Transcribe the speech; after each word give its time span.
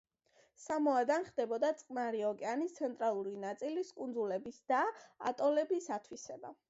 სამოადან 0.61 1.25
ხდებოდა 1.27 1.69
წყნარი 1.81 2.23
ოკეანის 2.29 2.73
ცენტრალური 2.79 3.35
ნაწილის 3.47 3.93
კუნძულების 4.01 4.59
და 4.73 4.81
ატოლების 5.33 5.93
ათვისება. 5.99 6.57